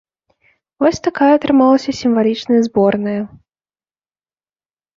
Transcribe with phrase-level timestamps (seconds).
[0.83, 3.17] Вось такая атрымалася сімвалічная зборная.